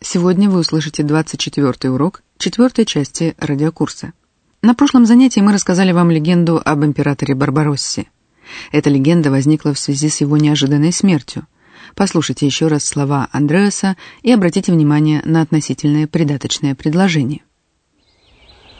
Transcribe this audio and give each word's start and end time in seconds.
сегодня 0.00 0.50
вы 0.50 0.60
услышите 0.60 1.02
24 1.02 1.90
урок 1.90 2.22
четвертой 2.38 2.84
части 2.84 3.34
радиокурса. 3.38 4.12
На 4.62 4.74
прошлом 4.74 5.06
занятии 5.06 5.40
мы 5.40 5.52
рассказали 5.52 5.92
вам 5.92 6.10
легенду 6.10 6.60
об 6.64 6.84
императоре 6.84 7.34
Барбароссе. 7.34 8.06
Эта 8.72 8.90
легенда 8.90 9.30
возникла 9.30 9.74
в 9.74 9.78
связи 9.78 10.08
с 10.08 10.20
его 10.20 10.36
неожиданной 10.36 10.92
смертью. 10.92 11.46
Послушайте 11.94 12.46
еще 12.46 12.66
раз 12.68 12.84
слова 12.84 13.28
Андреаса 13.32 13.96
и 14.22 14.32
обратите 14.32 14.72
внимание 14.72 15.22
на 15.24 15.42
относительное 15.42 16.06
придаточное 16.06 16.74
предложение. 16.74 17.42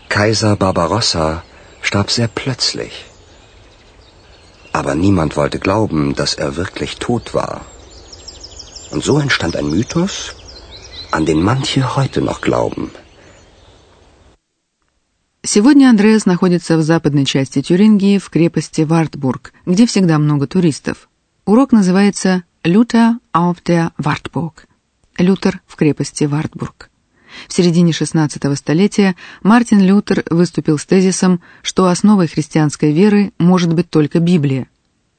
Kaiser 0.08 0.56
Barbarossa 0.56 1.42
starb 1.82 2.10
sehr 2.10 2.28
plötzlich. 2.28 2.92
Aber 4.72 4.94
niemand 4.94 5.36
wollte 5.36 5.58
glauben, 5.58 6.14
dass 6.14 6.34
er 6.34 6.56
wirklich 6.56 6.96
tot 6.98 7.34
war. 7.34 7.64
Und 8.92 9.02
so 9.04 9.18
entstand 9.18 9.56
ein 9.56 9.68
Mythos, 9.68 10.34
an 11.10 11.24
den 11.24 11.42
manche 11.42 11.96
heute 11.96 12.20
noch 12.20 12.40
glauben. 12.40 12.90
Сегодня 15.42 15.90
Андреас 15.90 16.26
находится 16.26 16.76
в 16.76 16.82
западной 16.82 17.24
части 17.24 17.62
Тюрингии, 17.62 18.18
в 18.18 18.30
крепости 18.30 18.82
Вартбург, 18.82 19.52
где 19.64 19.86
всегда 19.86 20.18
много 20.18 20.46
туристов. 20.46 21.08
Урок 21.44 21.70
называется 21.70 22.42
«Лютер 22.64 23.18
auf 23.32 23.58
der 23.64 23.92
Wartburg»— 23.96 24.66
«Лютер 25.18 25.60
в 25.66 25.76
крепости 25.76 26.24
Вартбург». 26.24 26.90
В 27.46 27.52
середине 27.52 27.92
XVI 27.92 28.56
столетия 28.56 29.14
Мартин 29.42 29.80
Лютер 29.80 30.24
выступил 30.30 30.78
с 30.78 30.86
тезисом, 30.86 31.40
что 31.62 31.86
основой 31.86 32.26
христианской 32.26 32.92
веры 32.92 33.32
может 33.38 33.72
быть 33.72 33.88
только 33.88 34.18
Библия— 34.18 34.68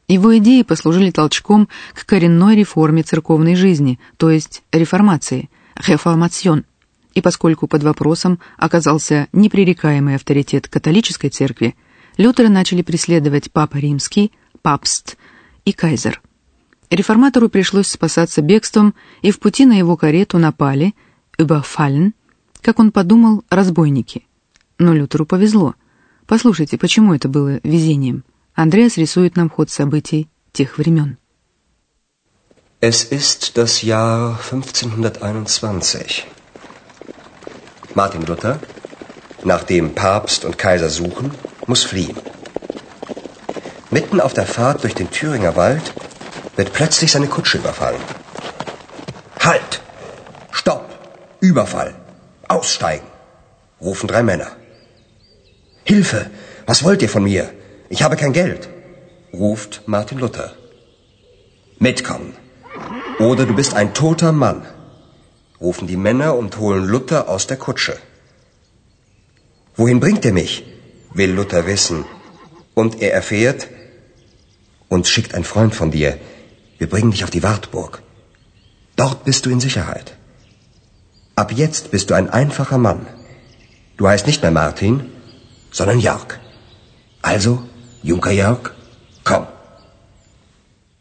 его 0.08 0.38
идеи 0.38 0.61
послужили 0.61 1.11
толчком 1.11 1.67
к 1.94 2.06
коренной 2.06 2.56
реформе 2.56 3.04
церковной 3.04 3.56
жизни, 3.56 4.00
то 4.16 4.30
есть 4.30 4.64
реформации, 4.72 5.50
реформацион. 5.86 6.66
И 7.14 7.22
поскольку 7.22 7.67
под 7.67 7.83
вопросом 7.83 8.39
оказался 8.58 9.28
непререкаемый 9.33 10.16
авторитет 10.16 10.67
католической 10.67 11.30
церкви, 11.30 11.75
Лютеры 12.17 12.50
начали 12.50 12.81
преследовать 12.81 13.52
Папа 13.52 13.78
Римский, 13.78 14.31
Папст 14.61 15.17
и 15.66 15.73
Кайзер. 15.73 16.22
Реформатору 16.89 17.50
пришлось 17.50 17.88
спасаться 17.88 18.42
бегством, 18.42 18.95
и 19.22 19.31
в 19.31 19.39
пути 19.39 19.66
на 19.66 19.78
его 19.78 19.98
карету 19.98 20.39
напали, 20.39 20.95
überfallen, 21.38 22.14
как 22.61 22.80
он 22.80 22.92
подумал, 22.92 23.44
разбойники. 23.50 24.25
Но 24.80 24.94
Лютеру 24.94 25.25
повезло. 25.25 25.75
Послушайте, 26.25 26.78
почему 26.78 27.14
это 27.14 27.30
было 27.30 27.59
везением– 27.64 28.23
Андреас 28.58 28.98
рисует 28.98 29.36
нам 29.36 29.52
ход 29.52 29.70
событий 29.70 30.30
тех 30.52 30.80
времен. 30.80 31.20
Es 32.80 33.03
ist 33.03 33.58
das 33.58 33.81
Jahr 33.81 34.39
1521. 34.39 36.28
Martin 37.95 38.22
Luther, 38.22 38.59
nachdem 39.44 39.95
Papst 39.95 40.45
und 40.45 40.59
Kaiser 40.59 40.92
suchen, 40.92 41.32
muss 41.65 41.83
fliehen. 41.83 42.15
Mitten 43.89 44.21
auf 44.21 44.36
der 44.36 44.45
Fahrt 44.45 44.83
durch 44.83 44.93
den 44.93 45.10
Thüringer 45.10 45.55
Wald 45.55 45.92
wird 46.55 46.71
plötzlich 46.71 47.11
seine 47.11 47.26
Kutsche 47.26 47.58
überfallen. 47.58 48.02
Halt! 49.39 49.82
Stopp! 50.52 50.88
Überfall! 51.39 51.95
Aussteigen! 52.48 53.08
rufen 53.82 54.08
drei 54.08 54.21
Männer. 54.21 54.52
Hilfe! 55.83 56.30
Was 56.67 56.83
wollt 56.83 57.02
ihr 57.02 57.09
von 57.09 57.23
mir? 57.23 57.52
Ich 57.89 58.04
habe 58.04 58.17
kein 58.17 58.33
Geld, 58.33 58.70
ruft 59.33 59.82
Martin 59.88 60.20
Luther. 60.20 60.54
Mitkommen. 61.80 62.38
Oder 63.20 63.48
du 63.48 63.55
bist 63.55 63.73
ein 63.73 63.94
toter 63.95 64.32
Mann, 64.32 64.61
rufen 65.60 65.88
die 65.88 65.98
Männer 65.98 66.36
und 66.36 66.58
holen 66.60 66.86
Luther 66.86 67.28
aus 67.30 67.48
der 67.48 67.58
Kutsche. 67.58 67.98
Wohin 69.76 70.00
bringt 70.00 70.23
er 70.26 70.33
mich? 70.33 70.64
will 71.14 71.32
Luther 71.32 71.66
wissen. 71.66 72.06
Und 72.76 73.02
er 73.02 73.14
erfährt, 73.14 73.67
uns 74.88 75.10
schickt 75.10 75.33
ein 75.33 75.44
Freund 75.44 75.73
von 75.73 75.89
dir. 75.89 76.20
Wir 76.77 76.88
bringen 76.88 77.10
dich 77.10 77.23
auf 77.23 77.32
die 77.32 77.42
Wartburg. 77.42 78.04
Dort 78.95 79.23
bist 79.23 79.45
du 79.45 79.50
in 79.50 79.60
Sicherheit. 79.60 80.16
Ab 81.36 81.52
jetzt 81.52 81.89
bist 81.89 82.10
du 82.10 82.14
ein 82.14 82.30
einfacher 82.30 82.77
Mann. 82.77 83.08
Du 83.98 84.08
heißt 84.08 84.27
nicht 84.27 84.44
mehr 84.44 84.52
Martin, 84.52 85.11
sondern 85.72 86.00
Jörg. 86.00 86.39
Also 87.23 87.64
Junker 88.04 88.32
Jörg, 88.32 88.72
komm. 89.23 89.48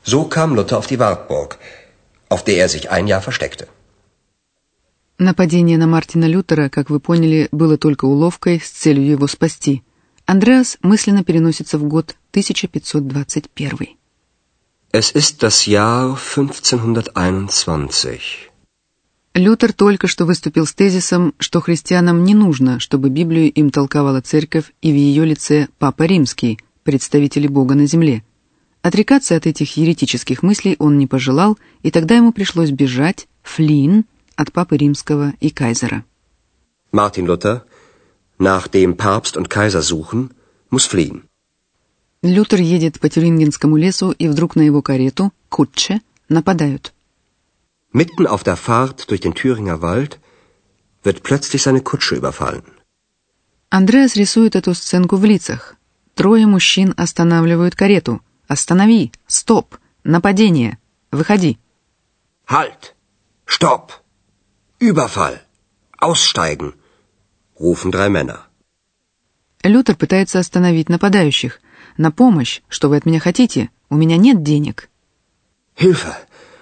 So 0.03 0.25
kam 0.25 0.55
Luther 0.55 0.79
auf 0.79 0.87
die 0.87 0.99
Wartburg, 0.99 1.59
auf 2.29 2.45
der 2.45 2.59
er 2.59 2.69
sich 2.69 2.91
ein 2.91 3.07
Jahr 3.07 3.23
versteckte. 3.23 3.69
Нападение 5.19 5.79
на 5.79 5.87
Мартина 5.87 6.27
Лютера, 6.27 6.69
как 6.69 6.91
вы 6.91 7.01
поняли, 7.01 7.49
было 7.51 7.79
только 7.79 8.05
уловкой 8.05 8.61
с 8.61 8.69
целью 8.69 9.07
его 9.07 9.27
спасти. 9.27 9.83
Андреас 10.27 10.77
мысленно 10.83 11.25
переносится 11.25 11.79
в 11.79 11.85
год 11.85 12.17
1521. 12.33 13.97
Es 14.93 15.15
ist 15.15 15.43
das 15.43 15.67
Jahr 15.67 16.17
1521. 16.17 18.21
Лютер 19.35 19.73
только 19.73 20.07
что 20.07 20.25
выступил 20.25 20.67
с 20.67 20.73
тезисом, 20.73 21.35
что 21.39 21.61
христианам 21.61 22.25
не 22.25 22.35
нужно, 22.35 22.81
чтобы 22.81 23.11
Библию 23.11 23.53
им 23.53 23.71
толковала 23.71 24.23
церковь 24.23 24.73
и 24.81 24.91
в 24.91 24.95
ее 24.95 25.27
лице 25.27 25.69
Папа 25.79 26.05
Римский, 26.05 26.59
представители 26.85 27.47
Бога 27.47 27.75
на 27.75 27.87
земле. 27.87 28.25
Отрекаться 28.89 29.35
от 29.35 29.49
этих 29.49 29.77
еретических 29.77 30.45
мыслей 30.45 30.77
он 30.79 30.97
не 30.97 31.09
пожелал, 31.09 31.59
и 31.83 31.91
тогда 31.91 32.15
ему 32.15 32.31
пришлось 32.33 32.71
бежать, 32.71 33.27
флин, 33.43 34.05
от 34.37 34.53
Папы 34.53 34.77
Римского 34.77 35.33
и 35.41 35.51
Кайзера. 35.51 36.05
Мартин 36.93 37.27
Лютер, 37.27 37.65
nachdem 38.39 38.97
Papst 38.97 39.37
und 39.37 39.49
Kaiser 39.49 39.83
suchen, 39.83 40.31
muss 40.71 40.87
fliehen. 40.87 41.25
Лютер 42.23 42.61
едет 42.61 43.01
по 43.01 43.09
Тюрингенскому 43.09 43.77
лесу, 43.77 44.13
и 44.13 44.29
вдруг 44.29 44.55
на 44.55 44.63
его 44.63 44.83
карету, 44.83 45.33
Кутче, 45.49 46.01
нападают. 46.29 46.95
Mitten 47.93 48.29
auf 48.29 48.45
der 48.45 48.57
Fahrt 48.57 49.11
durch 49.11 49.21
den 49.21 49.35
Thüringer 49.35 49.83
Wald 49.83 50.21
wird 51.03 51.25
plötzlich 51.25 51.63
seine 51.63 51.81
Kutsche 51.81 52.15
überfallen. 52.15 52.63
Андреас 53.69 54.15
рисует 54.15 54.55
эту 54.55 54.75
сценку 54.75 55.17
в 55.17 55.25
лицах. 55.25 55.75
Трое 56.15 56.47
мужчин 56.47 56.95
останавливают 56.97 57.75
карету. 57.75 58.23
«Останови! 58.49 59.13
Стоп! 59.27 59.77
Нападение! 60.05 60.79
Выходи!» 61.11 61.59
«Halt! 62.49 62.95
Stopp! 63.47 63.91
Überfall! 64.81 65.39
Aussteigen!» 66.01 66.75
rufen 67.59 67.91
drei 67.91 68.09
Männer. 68.09 68.41
Лютер 69.63 69.97
пытается 69.97 70.39
остановить 70.39 70.89
нападающих. 70.89 71.61
«На 71.97 72.11
помощь! 72.11 72.61
Что 72.69 72.89
вы 72.89 72.97
от 72.97 73.07
меня 73.07 73.19
хотите? 73.19 73.71
У 73.89 73.97
меня 73.97 74.17
нет 74.17 74.43
денег!» 74.43 74.91
«Hilfe! 75.77 76.15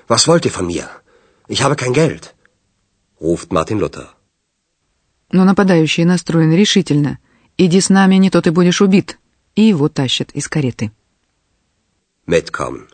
Was 0.09 0.27
wollt 0.27 0.47
ihr 0.47 0.53
von 0.53 0.67
mir? 0.67 0.89
Ich 1.49 1.63
habe 1.63 1.77
kein 1.77 1.93
Geld!» 1.93 2.35
ruft 3.21 3.51
Martin 3.51 3.79
Luther. 3.79 4.09
Но 5.33 5.45
нападающие 5.45 6.07
настроены 6.07 6.55
решительно. 6.55 7.19
«Иди 7.57 7.81
с 7.81 7.89
нами, 7.89 8.17
не 8.17 8.31
то 8.31 8.41
ты 8.41 8.53
будешь 8.53 8.81
убит!» 8.81 9.19
и 9.55 9.63
его 9.63 9.89
тащат 9.89 10.31
из 10.33 10.49
кареты. 10.49 10.91
mitkommen. 12.27 12.87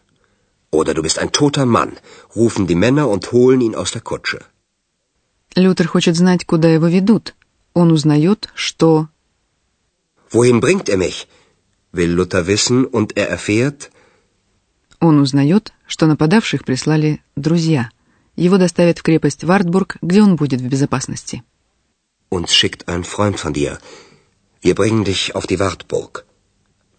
Oder 0.70 0.94
du 0.94 1.02
bist 1.02 1.18
ein 1.18 1.32
toter 1.32 1.66
Mann, 1.66 1.92
rufen 2.36 2.66
die 2.66 2.80
Männer 2.84 3.08
und 3.08 3.32
holen 3.32 3.60
ihn 3.60 3.74
aus 3.74 3.90
der 3.92 4.02
Kutsche. 4.02 4.40
Лютер 5.56 5.88
хочет 5.88 6.16
знать, 6.16 6.46
куда 6.46 6.68
его 6.68 6.86
ведут. 6.86 7.34
Он 7.74 7.90
узнает, 7.90 8.48
что... 8.54 9.08
Wohin 10.30 10.60
bringt 10.60 10.88
er 10.88 10.96
mich? 10.96 11.26
Will 11.92 12.12
Luther 12.12 12.46
wissen 12.46 12.84
und 12.84 13.16
er 13.16 13.28
erfährt... 13.28 13.90
Он 15.00 15.18
узнает, 15.18 15.72
что 15.86 16.06
нападавших 16.06 16.64
прислали 16.64 17.22
друзья. 17.34 17.90
Его 18.36 18.58
доставят 18.58 18.98
в 18.98 19.02
крепость 19.02 19.44
Вартбург, 19.44 19.96
где 20.02 20.22
он 20.22 20.36
будет 20.36 20.60
в 20.60 20.68
безопасности. 20.68 21.42
Uns 22.28 22.54
schickt 22.54 22.86
ein 22.86 23.02
Freund 23.02 23.40
von 23.40 23.52
dir. 23.52 23.78
Wir 24.62 24.74
bringen 24.74 25.04
dich 25.04 25.34
auf 25.34 25.46
die 25.46 25.58
Wartburg. 25.58 26.26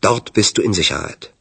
Dort 0.01 0.33
bist 0.33 0.57
du 0.57 0.61
in 0.61 0.73
Sicherheit. 0.73 1.31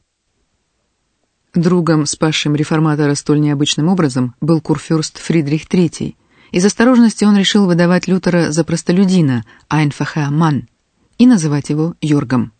Другом, 1.54 2.06
спасшим 2.06 2.54
реформатора 2.54 3.14
столь 3.14 3.40
необычным 3.40 3.88
образом, 3.88 4.34
был 4.40 4.60
курфюрст 4.60 5.18
Фридрих 5.18 5.66
III. 5.66 6.14
Из 6.52 6.64
осторожности 6.64 7.24
он 7.24 7.36
решил 7.36 7.66
выдавать 7.66 8.06
Лютера 8.06 8.52
за 8.52 8.62
простолюдина, 8.64 9.44
einfacher 9.68 10.30
Mann, 10.30 10.66
и 11.18 11.26
называть 11.26 11.70
его 11.70 11.94
Юргом. 12.00 12.52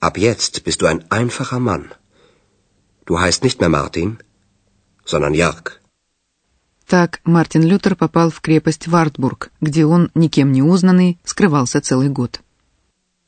Ab 0.00 0.16
jetzt 0.16 0.62
bist 0.64 0.80
du 0.80 0.86
ein 0.86 1.04
einfacher 1.10 1.58
Mann. 1.58 1.92
Du 3.04 3.18
heißt 3.18 3.42
nicht 3.42 3.60
mehr 3.60 3.68
Martin, 3.68 4.18
sondern 5.04 5.34
Jörg. 5.34 5.80
Так 6.86 7.20
Мартин 7.24 7.62
Лютер 7.62 7.96
попал 7.96 8.30
в 8.30 8.40
крепость 8.40 8.86
Вартбург, 8.86 9.50
где 9.60 9.86
он, 9.86 10.10
никем 10.14 10.52
не 10.52 10.62
узнанный, 10.62 11.18
скрывался 11.24 11.80
целый 11.80 12.10
год. 12.10 12.40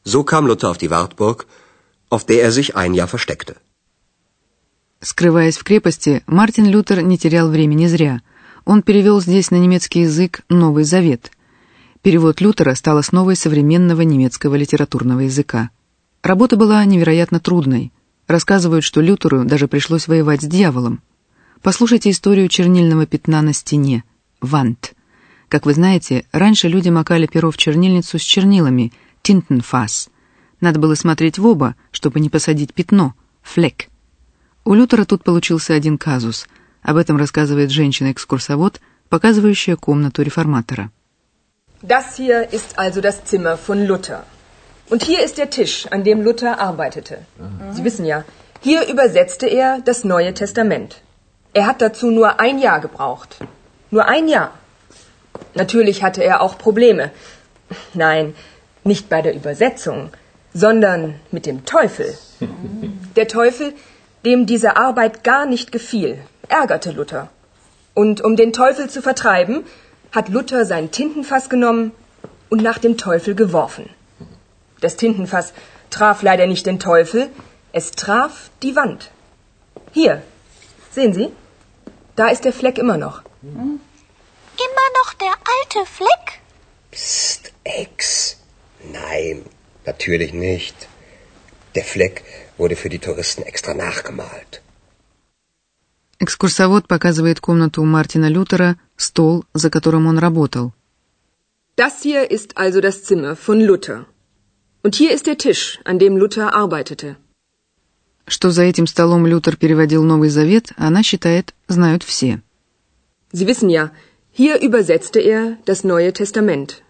So 0.05 0.23
kam 0.23 0.47
Luther 0.47 0.71
auf 0.71 0.79
die 0.79 0.91
Wartburg, 0.91 1.47
auf 2.09 2.25
der 2.25 2.43
er 2.43 2.53
sich 2.53 2.77
ein 2.77 2.95
Jahr 2.95 3.09
versteckte. 3.09 3.57
Скрываясь 5.01 5.59
в 5.59 5.65
крепости, 5.65 6.23
Мартин 6.27 6.67
Лютер 6.67 7.03
не 7.03 7.19
терял 7.19 7.51
времени 7.51 7.87
зря. 7.87 8.23
Он 8.65 8.83
перевел 8.83 9.21
здесь 9.21 9.51
на 9.51 9.57
немецкий 9.57 10.01
язык 10.01 10.41
Новый 10.49 10.85
Завет. 10.85 11.31
Перевод 12.03 12.41
Лютера 12.41 12.75
стал 12.75 12.99
основой 12.99 13.37
современного 13.37 14.03
немецкого 14.03 14.55
литературного 14.55 15.21
языка. 15.21 15.71
Работа 16.23 16.57
была 16.57 16.85
невероятно 16.85 17.41
трудной. 17.41 17.93
Рассказывают, 18.27 18.85
что 18.85 19.01
Лютеру 19.01 19.45
даже 19.45 19.69
пришлось 19.69 20.09
воевать 20.09 20.43
с 20.43 20.47
дьяволом. 20.47 21.03
Послушайте 21.63 22.11
историю 22.11 22.49
чернильного 22.49 23.07
пятна 23.07 23.43
на 23.43 23.53
стене. 23.53 24.03
Вант. 24.41 24.95
Как 25.49 25.67
вы 25.67 25.75
знаете, 25.75 26.25
раньше 26.33 26.69
люди 26.69 26.89
макали 26.89 27.27
перо 27.27 27.51
в 27.51 27.57
чернильницу 27.57 28.19
с 28.19 28.23
чернилами. 28.23 28.93
Тинтенфас. 29.23 30.09
Надо 30.61 30.81
было 30.81 30.95
смотреть 30.95 31.39
в 31.39 31.47
оба, 31.47 31.77
чтобы 31.93 32.19
не 32.21 32.31
посадить 32.31 32.75
пятно. 32.75 33.15
Флек. 33.43 33.89
У 34.67 34.75
Лютера 34.75 35.05
тут 35.05 35.23
получился 35.23 35.75
один 35.75 35.97
казус. 35.97 36.49
Об 36.83 36.97
этом 36.97 37.17
рассказывает 37.17 37.71
женщина-экскурсовод, 37.71 38.81
показывающая 39.09 39.77
комнату 39.77 40.23
реформатора. 40.23 40.91
Das 41.83 42.17
hier 42.17 42.43
ist 42.43 42.77
also 42.77 43.01
das 43.01 43.23
Zimmer 43.23 43.57
von 43.57 43.87
Luther. 43.87 44.25
Und 44.91 45.05
hier 45.05 45.23
ist 45.23 45.39
der 45.39 45.51
Tisch, 45.51 45.87
an 45.93 46.03
dem 46.03 46.21
Luther 46.21 46.59
arbeitete. 46.59 47.19
Sie 47.75 47.85
wissen 47.85 48.05
ja, 48.05 48.25
hier 48.61 48.89
übersetzte 48.89 49.47
er 49.47 49.79
das 49.85 50.03
Neue 50.03 50.35
Testament. 50.35 51.01
Er 51.53 51.67
hat 51.69 51.81
dazu 51.81 52.11
nur 52.11 52.41
ein 52.41 52.59
Jahr 52.59 52.81
gebraucht. 52.81 53.37
Nur 53.93 54.09
ein 54.09 54.27
Jahr. 54.27 54.51
Natürlich 55.55 56.03
hatte 56.03 56.25
er 56.25 56.41
auch 56.41 56.59
Probleme. 56.59 57.13
Nein, 57.95 58.35
nicht 58.83 59.09
bei 59.09 59.23
der 59.23 59.37
Übersetzung, 59.37 60.11
sondern 60.53 61.21
mit 61.31 61.47
dem 61.47 61.65
Teufel. 61.65 62.19
Der 63.15 63.29
Teufel, 63.29 63.75
dem 64.27 64.45
diese 64.45 64.77
Arbeit 64.77 65.25
gar 65.25 65.47
nicht 65.47 65.73
gefiel, 65.73 66.19
ärgerte 66.49 66.91
Luther. 66.91 67.31
Und 67.95 68.21
um 68.21 68.37
den 68.37 68.53
Teufel 68.53 68.91
zu 68.91 69.01
vertreiben, 69.01 69.65
hat 70.13 70.29
Luther 70.29 70.67
sein 70.67 70.91
Tintenfass 70.91 71.49
genommen 71.49 71.93
und 72.51 72.61
nach 72.63 72.79
dem 72.79 72.99
Teufel 72.99 73.35
geworfen. 73.37 73.89
Das 74.81 74.97
Tintenfass 74.97 75.55
traf 75.91 76.23
leider 76.23 76.47
nicht 76.47 76.67
den 76.67 76.81
Teufel, 76.81 77.31
es 77.73 77.93
traf 77.93 78.51
die 78.63 78.75
Wand. 78.75 79.11
Hier, 79.93 80.23
sehen 80.91 81.15
Sie? 81.15 81.29
Da 82.17 82.29
ist 82.29 82.45
der 82.45 82.53
Fleck 82.53 82.79
immer 82.79 82.97
noch. 82.97 83.23
Immer 83.43 84.89
noch 84.99 85.15
der 85.15 85.35
alte 85.55 85.87
Fleck? 85.89 86.41
Psst, 86.91 87.53
Ex. 87.63 88.39
Nein, 88.93 89.45
natürlich 89.85 90.33
nicht. 90.33 90.89
Der 91.77 91.85
Fleck 91.85 92.23
wurde 92.57 92.77
für 92.83 92.89
die 92.89 92.99
Touristen 93.07 93.43
extra 93.43 93.75
nachgemalt. 93.75 94.63
Экскурсовод 96.19 96.89
показывает 96.89 97.41
комнату 97.41 97.85
Мартина 97.85 98.29
Лютера, 98.29 98.79
стол, 98.97 99.45
за 99.53 99.69
которым 99.69 100.07
он 100.07 100.19
работал. 100.19 100.73
Das 101.77 102.03
hier 102.03 102.23
ist 102.31 102.57
also 102.57 102.81
das 102.81 103.05
Zimmer 103.05 103.37
von 103.37 103.61
Luther. 103.61 104.07
Und 104.83 104.95
hier 104.95 105.13
ist 105.13 105.27
der 105.27 105.37
Tisch, 105.37 105.79
an 105.85 105.99
dem 105.99 106.17
Luther 106.17 106.55
arbeitete. 106.55 107.17
Что 108.27 108.51
за 108.51 108.63
этим 108.63 108.87
столом 108.87 109.27
Лютер 109.27 109.57
переводил 109.57 110.03
Новый 110.03 110.31
Завет, 110.31 110.73
она 110.79 111.03
считает, 111.03 111.55
знают 111.69 112.03
все. 112.03 112.41
Sie 113.33 113.47
wissen 113.47 113.69
ja, 113.69 113.93
hier 114.33 114.59
übersetzte 114.63 115.21
er 115.21 115.59
das 115.67 115.85
Neue 115.85 116.13
Testament. 116.15 116.83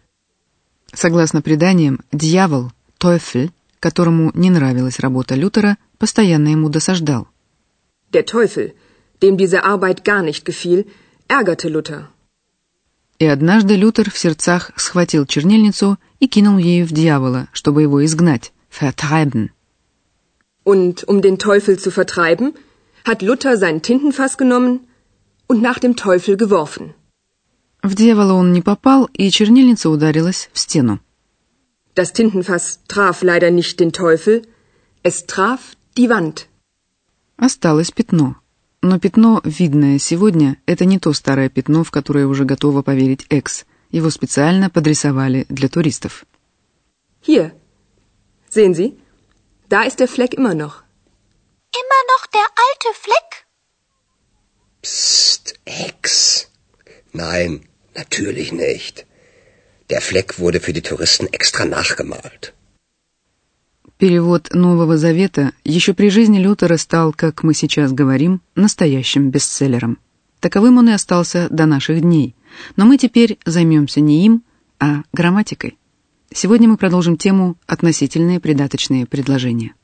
Согласно 0.94 1.42
преданиям, 1.42 1.98
дьявол, 2.12 2.70
Teufel, 2.98 3.50
которому 3.86 4.24
не 4.34 4.50
нравилась 4.50 4.98
работа 5.06 5.32
Лютера, 5.42 5.72
постоянно 6.02 6.48
ему 6.56 6.68
досаждал. 6.76 7.22
Der 8.12 8.24
Teufel, 8.34 8.66
dem 9.22 9.34
diese 9.42 9.60
Arbeit 9.72 9.98
gar 10.10 10.22
nicht 10.28 10.44
gefiel, 10.44 10.80
ärgerte 11.28 11.68
Luther. 11.68 12.02
И 13.20 13.26
однажды 13.26 13.76
Лютер 13.76 14.10
в 14.10 14.18
сердцах 14.18 14.72
схватил 14.76 15.24
чернильницу 15.24 15.98
и 16.18 16.26
кинул 16.26 16.58
ею 16.58 16.84
в 16.86 16.92
дьявола, 16.98 17.42
чтобы 17.52 17.82
его 17.82 18.04
изгнать, 18.04 18.52
vertreiben. 18.68 19.50
Und 20.64 21.04
um 21.10 21.22
den 21.26 21.38
Teufel 21.38 21.78
zu 21.78 21.90
vertreiben, 21.92 22.54
hat 23.04 23.22
Luther 23.22 23.56
sein 23.56 23.82
Tintenfass 23.82 24.36
genommen 24.36 24.74
und 25.46 25.62
nach 25.62 25.78
dem 25.78 25.94
Teufel 25.94 26.36
geworfen. 26.36 26.94
В 27.84 27.94
дьявола 27.94 28.32
он 28.32 28.52
не 28.52 28.62
попал, 28.62 29.08
и 29.12 29.30
чернильница 29.30 29.90
ударилась 29.90 30.50
в 30.52 30.58
стену. 30.58 30.98
Das 31.98 32.12
Tintenfass 32.12 32.64
traf 32.88 33.22
leider 33.22 33.50
nicht 33.50 33.80
den 33.80 33.90
Teufel, 33.90 34.42
es 35.02 35.16
traf 35.32 35.60
die 35.96 36.08
Wand. 36.10 36.46
Осталось 37.38 37.90
пятно. 37.90 38.36
Но 38.82 38.98
пятно, 39.00 39.40
видное 39.44 39.98
сегодня, 39.98 40.58
это 40.66 40.84
не 40.84 40.98
то 40.98 41.14
старое 41.14 41.48
пятно, 41.48 41.84
в 41.84 41.90
которое 41.90 42.26
уже 42.26 42.44
готово 42.44 42.82
поверить 42.82 43.24
Экс. 43.30 43.64
Его 43.90 44.10
специально 44.10 44.68
подрисовали 44.68 45.46
для 45.48 45.68
туристов. 45.70 46.26
Hier. 47.26 47.52
Sehen 48.50 48.74
Sie? 48.74 48.90
Da 49.70 49.82
ist 49.84 49.98
der 49.98 50.08
Fleck 50.08 50.34
immer 50.34 50.54
noch. 50.54 50.74
Immer 51.82 52.02
noch 52.12 52.24
der 52.38 52.46
alte 52.66 52.90
Fleck? 53.04 53.30
Psst, 54.82 55.58
Ex. 55.64 56.50
Nein, 57.14 57.66
natürlich 57.94 58.52
nicht. 58.52 59.06
Der 59.88 60.00
Fleck 60.00 60.38
wurde 60.40 60.58
für 60.58 60.72
die 60.72 60.82
Touristen 60.82 61.28
extra 61.32 61.64
nachgemalt. 61.64 62.52
Перевод 63.98 64.52
Нового 64.52 64.98
Завета 64.98 65.52
еще 65.64 65.94
при 65.94 66.10
жизни 66.10 66.38
Лютера 66.38 66.76
стал, 66.76 67.12
как 67.12 67.44
мы 67.44 67.54
сейчас 67.54 67.92
говорим, 67.92 68.42
настоящим 68.56 69.30
бестселлером. 69.30 69.98
Таковым 70.40 70.78
он 70.78 70.88
и 70.88 70.92
остался 70.92 71.48
до 71.50 71.66
наших 71.66 72.00
дней. 72.00 72.34
Но 72.74 72.84
мы 72.84 72.98
теперь 72.98 73.38
займемся 73.46 74.00
не 74.00 74.26
им, 74.26 74.42
а 74.80 75.02
грамматикой. 75.12 75.78
Сегодня 76.34 76.68
мы 76.68 76.76
продолжим 76.76 77.16
тему 77.16 77.56
«Относительные 77.66 78.40
придаточные 78.40 79.06
предложения». 79.06 79.75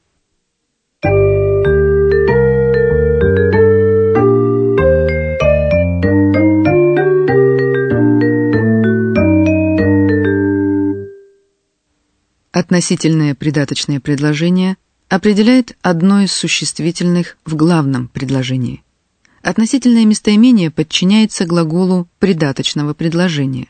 Относительное 12.72 13.34
придаточное 13.34 14.00
предложение 14.00 14.78
определяет 15.10 15.76
одно 15.82 16.22
из 16.22 16.32
существительных 16.32 17.36
в 17.44 17.54
главном 17.54 18.08
предложении. 18.08 18.82
Относительное 19.42 20.06
местоимение 20.06 20.70
подчиняется 20.70 21.44
глаголу 21.44 22.08
придаточного 22.18 22.94
предложения. 22.94 23.68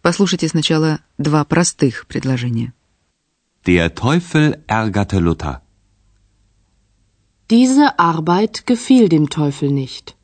Послушайте 0.00 0.46
сначала 0.46 1.00
два 1.18 1.44
простых 1.44 2.06
предложения. 2.06 2.72
Der 3.64 3.92
Teufel 3.92 4.62
ärgerte 4.68 5.18
Luther. 5.18 5.60
Diese 7.50 7.98
Arbeit 7.98 8.64
gefiel 8.64 9.08
dem 9.08 9.28
Teufel 9.28 9.72
nicht. 9.72 10.14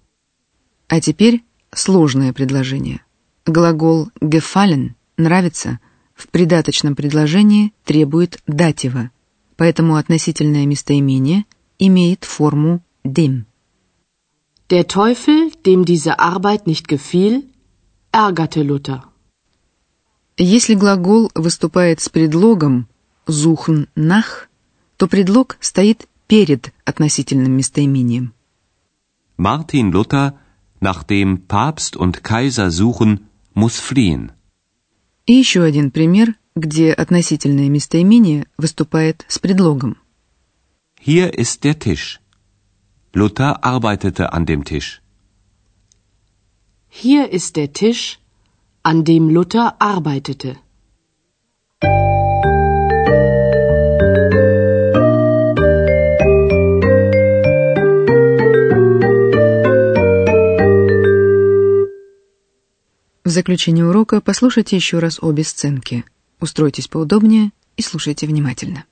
А 0.87 1.01
теперь 1.01 1.43
сложное 1.73 2.33
предложение. 2.33 3.01
Глагол 3.47 4.13
gefallen– 4.21 4.95
нравится– 5.17 5.81
в 6.23 6.29
придаточном 6.29 6.95
предложении 6.95 7.73
требует 7.85 8.41
датива, 8.47 9.11
поэтому 9.57 9.97
относительное 9.97 10.67
местоимение 10.67 11.45
имеет 11.81 12.25
форму 12.25 12.81
dem. 13.05 13.45
Der 14.71 14.87
Teufel, 14.87 15.53
dem 15.67 15.85
diese 15.85 16.13
Arbeit 16.21 16.67
nicht 16.67 16.87
gefiel, 16.87 17.35
ärgerte 18.13 18.63
Luther. 18.63 19.01
Если 20.39 20.75
глагол 20.75 21.31
выступает 21.35 22.01
с 22.01 22.09
предлогом 22.09 22.89
suchen 23.27 23.89
nach, 23.97 24.49
то 24.97 25.09
предлог 25.09 25.57
стоит 25.61 26.09
перед 26.29 26.73
относительным 26.85 27.53
местоимением. 27.61 28.33
Martin 29.37 29.91
Luther, 29.91 30.39
nachdem 30.81 31.29
Papst 31.49 31.97
und 31.97 32.23
Kaiser 32.23 32.71
suchen, 32.71 33.29
muss 33.55 33.77
fliehen. 33.81 34.31
И 35.27 35.35
еще 35.35 35.63
один 35.63 35.91
пример, 35.91 36.35
где 36.57 36.93
относительное 36.93 37.69
местоимение 37.69 38.47
выступает 38.59 39.25
с 39.29 39.39
предлогом. 39.39 39.97
Hier 41.01 41.31
ist 41.31 41.63
der 41.63 41.79
Tisch. 41.79 42.21
Luther 43.15 43.63
arbeitete 43.63 44.33
an 44.33 44.47
dem 44.47 44.65
Tisch. 44.65 45.03
Hier 46.89 47.31
ist 47.31 47.57
der 47.57 47.73
Tisch, 47.73 48.19
an 48.83 49.05
dem 49.05 49.29
Luther 49.31 49.77
arbeitete. 49.81 50.59
В 63.25 63.29
заключение 63.29 63.87
урока 63.87 64.21
послушайте 64.21 64.75
еще 64.75 64.99
раз 64.99 65.19
обе 65.21 65.45
сценки. 65.45 66.05
Устройтесь 66.41 66.89
поудобнее 66.89 67.53
и 67.77 67.83
слушайте 67.83 68.27
внимательно. 68.27 68.85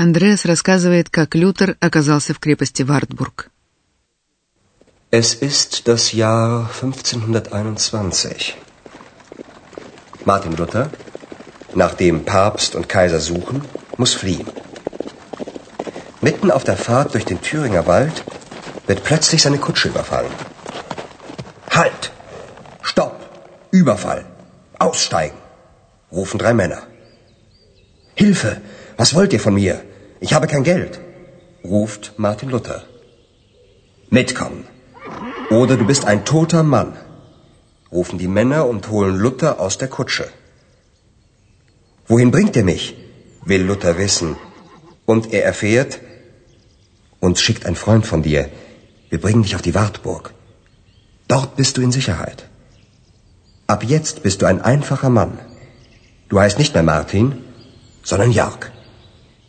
Андреас 0.00 0.46
рассказывает, 0.46 1.10
как 1.10 1.34
Лютер 1.34 1.76
оказался 1.78 2.32
в 2.32 2.38
крепости 2.38 2.82
Вартбург. 2.82 3.50
Es 5.10 5.34
ist 5.34 5.86
das 5.88 6.14
Jahr 6.14 6.70
1521. 6.70 8.56
Martin 10.24 10.56
Luther, 10.56 10.90
nachdem 11.74 12.24
Papst 12.24 12.74
und 12.76 12.88
Kaiser 12.88 13.20
suchen, 13.20 13.60
muss 13.98 14.14
fliehen. 14.14 14.46
Mitten 16.22 16.50
auf 16.50 16.64
der 16.64 16.78
Fahrt 16.78 17.12
durch 17.12 17.26
den 17.26 17.42
Thüringer 17.42 17.86
Wald 17.86 18.24
wird 18.86 19.04
plötzlich 19.04 19.42
seine 19.42 19.58
Kutsche 19.58 19.88
überfallen. 19.88 20.32
Halt! 21.78 22.10
Stopp! 22.80 23.16
Überfall! 23.70 24.24
Aussteigen! 24.78 25.36
rufen 26.10 26.38
drei 26.38 26.54
Männer. 26.54 26.80
Hilfe! 28.14 28.62
Was 28.96 29.14
wollt 29.14 29.34
ihr 29.34 29.40
von 29.40 29.54
mir? 29.54 29.89
Ich 30.22 30.34
habe 30.34 30.46
kein 30.46 30.64
Geld, 30.64 31.00
ruft 31.64 32.12
Martin 32.18 32.50
Luther. 32.50 32.84
Mitkommen. 34.10 34.64
Oder 35.50 35.78
du 35.78 35.86
bist 35.86 36.04
ein 36.04 36.26
toter 36.26 36.62
Mann, 36.62 36.92
rufen 37.90 38.18
die 38.18 38.28
Männer 38.28 38.66
und 38.68 38.90
holen 38.90 39.16
Luther 39.16 39.58
aus 39.58 39.78
der 39.78 39.88
Kutsche. 39.88 40.26
Wohin 42.06 42.30
bringt 42.30 42.54
er 42.56 42.64
mich? 42.64 42.96
will 43.46 43.62
Luther 43.62 43.96
wissen. 43.96 44.36
Und 45.06 45.32
er 45.32 45.44
erfährt, 45.44 46.00
uns 47.20 47.40
schickt 47.40 47.64
ein 47.64 47.74
Freund 47.74 48.06
von 48.06 48.22
dir. 48.22 48.50
Wir 49.08 49.20
bringen 49.20 49.42
dich 49.42 49.54
auf 49.54 49.62
die 49.62 49.74
Wartburg. 49.74 50.34
Dort 51.28 51.56
bist 51.56 51.78
du 51.78 51.80
in 51.80 51.92
Sicherheit. 51.92 52.46
Ab 53.66 53.84
jetzt 53.84 54.22
bist 54.22 54.42
du 54.42 54.46
ein 54.46 54.60
einfacher 54.60 55.08
Mann. 55.08 55.38
Du 56.28 56.38
heißt 56.38 56.58
nicht 56.58 56.74
mehr 56.74 56.82
Martin, 56.82 57.38
sondern 58.02 58.32
Jörg. 58.32 58.70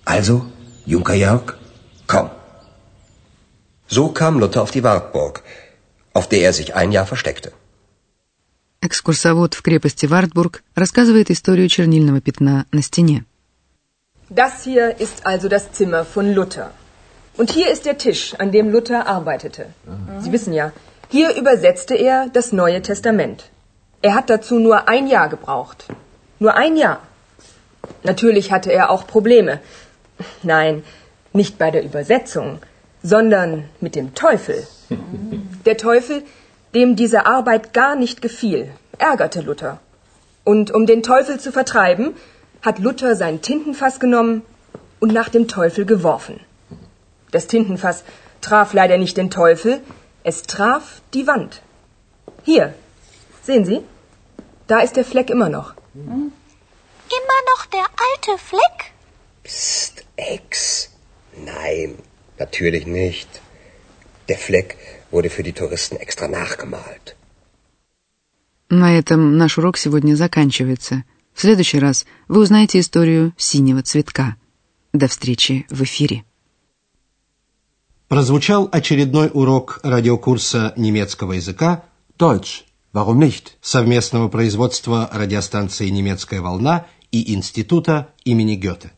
Also 0.05 0.45
Junker 0.93 1.13
Jörg? 1.13 1.45
Komm. 2.05 2.29
So 3.87 4.09
kam 4.19 4.39
Luther 4.41 4.61
auf 4.61 4.71
die 4.71 4.83
Wartburg, 4.83 5.41
auf 6.13 6.27
der 6.27 6.41
er 6.47 6.53
sich 6.59 6.69
ein 6.75 6.91
Jahr 6.91 7.05
versteckte. 7.05 7.53
Экскурсовод 8.81 9.53
в 9.53 9.61
крепости 9.61 10.05
Вартбург 10.07 10.63
рассказывает 10.75 11.29
историю 11.31 11.69
чернильного 11.69 12.19
пятна 12.19 12.65
на 12.73 12.81
стене. 12.81 13.23
Das 14.29 14.63
hier 14.65 14.99
ist 15.05 15.25
also 15.25 15.47
das 15.47 15.71
Zimmer 15.71 16.03
von 16.03 16.33
Luther. 16.33 16.71
Und 17.37 17.51
hier 17.51 17.69
ist 17.71 17.85
der 17.85 17.97
Tisch, 17.97 18.35
an 18.37 18.51
dem 18.51 18.69
Luther 18.69 19.07
arbeitete. 19.07 19.67
Sie 20.19 20.33
wissen 20.33 20.51
ja, 20.51 20.73
hier 21.07 21.29
übersetzte 21.41 21.95
er 21.95 22.27
das 22.33 22.51
Neue 22.51 22.81
Testament. 22.81 23.39
Er 24.01 24.13
hat 24.15 24.29
dazu 24.29 24.59
nur 24.59 24.89
ein 24.89 25.07
Jahr 25.07 25.29
gebraucht. 25.29 25.85
Nur 26.39 26.53
ein 26.55 26.75
Jahr. 26.75 26.99
Natürlich 28.03 28.51
hatte 28.51 28.71
er 28.71 28.89
auch 28.89 29.05
Probleme. 29.07 29.59
Nein, 30.43 30.83
nicht 31.33 31.57
bei 31.57 31.71
der 31.71 31.83
Übersetzung, 31.83 32.59
sondern 33.03 33.69
mit 33.79 33.95
dem 33.95 34.13
Teufel. 34.13 34.67
Der 35.65 35.77
Teufel, 35.77 36.23
dem 36.75 36.95
diese 36.95 37.25
Arbeit 37.25 37.73
gar 37.73 37.95
nicht 37.95 38.21
gefiel, 38.21 38.71
ärgerte 38.97 39.41
Luther. 39.41 39.79
Und 40.43 40.71
um 40.71 40.85
den 40.85 41.03
Teufel 41.03 41.39
zu 41.39 41.51
vertreiben, 41.51 42.15
hat 42.61 42.79
Luther 42.79 43.15
sein 43.15 43.41
Tintenfass 43.41 43.99
genommen 43.99 44.43
und 44.99 45.13
nach 45.13 45.29
dem 45.29 45.47
Teufel 45.47 45.85
geworfen. 45.85 46.39
Das 47.31 47.47
Tintenfass 47.47 48.03
traf 48.41 48.73
leider 48.73 48.97
nicht 48.97 49.17
den 49.17 49.31
Teufel, 49.31 49.81
es 50.23 50.43
traf 50.43 51.01
die 51.13 51.27
Wand. 51.27 51.61
Hier, 52.43 52.73
sehen 53.41 53.65
Sie? 53.65 53.81
Da 54.67 54.79
ist 54.79 54.95
der 54.95 55.05
Fleck 55.05 55.29
immer 55.29 55.49
noch. 55.49 55.73
Immer 55.93 57.39
noch 57.51 57.65
der 57.65 57.81
alte 57.81 58.37
Fleck? 58.37 58.90
Psst, 59.43 60.05
Ex. 60.17 60.89
Nein, 61.37 61.97
natürlich 62.37 62.85
nicht. 62.85 63.29
Der 64.29 64.37
Fleck 64.37 64.77
wurde 65.11 65.29
für 65.29 65.43
die 65.43 65.53
Touristen 65.53 65.95
extra 65.97 66.27
nachgemalt. 66.27 67.15
На 68.69 68.97
этом 68.97 69.37
наш 69.37 69.57
урок 69.57 69.77
сегодня 69.77 70.15
заканчивается. 70.15 71.03
В 71.33 71.41
следующий 71.41 71.79
раз 71.79 72.05
вы 72.27 72.41
узнаете 72.41 72.79
историю 72.79 73.33
синего 73.37 73.81
цветка. 73.81 74.37
До 74.93 75.07
встречи 75.07 75.65
в 75.69 75.83
эфире. 75.83 76.23
Прозвучал 78.07 78.69
очередной 78.71 79.29
урок 79.33 79.79
радиокурса 79.83 80.73
немецкого 80.77 81.33
языка 81.33 81.83
Deutsch. 82.17 82.63
Warum 82.93 83.19
nicht? 83.19 83.53
совместного 83.61 84.27
производства 84.27 85.09
радиостанции 85.11 85.87
«Немецкая 85.87 86.41
волна» 86.41 86.87
и 87.11 87.33
Института 87.33 88.13
имени 88.25 88.55
Гёте. 88.55 88.91